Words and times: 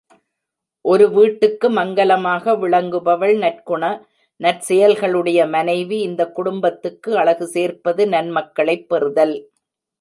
ஒரு 0.85 1.05
வீட்டுக்கு 1.11 1.67
மங்கலமாக 1.71 2.53
விளங்குபவள் 2.53 3.35
நற்குண 3.37 3.83
நற்செயல்களுடைய 4.39 5.49
மனைவி 5.49 5.99
இந்தக் 5.99 6.35
குடும்பத்துக்கு 6.35 7.17
அழகு 7.17 7.47
சேர்ப்பது 7.47 8.05
நன்மக்களைப் 8.07 8.87
பெறுதல். 8.87 9.35